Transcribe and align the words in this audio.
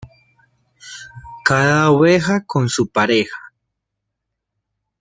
Cada 1.45 1.91
oveja 1.91 2.43
con 2.43 2.69
su 2.69 2.87
pareja. 2.87 3.37